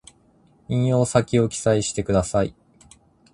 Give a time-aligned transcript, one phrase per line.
[0.67, 2.55] 引用先を記載してください